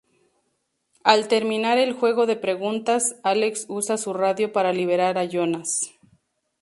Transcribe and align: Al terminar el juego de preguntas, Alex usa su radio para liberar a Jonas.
Al 1.03 1.27
terminar 1.27 1.77
el 1.77 1.93
juego 1.93 2.25
de 2.25 2.35
preguntas, 2.35 3.17
Alex 3.21 3.65
usa 3.69 3.97
su 3.97 4.13
radio 4.13 4.51
para 4.51 4.73
liberar 4.73 5.19
a 5.19 5.25
Jonas. 5.29 5.93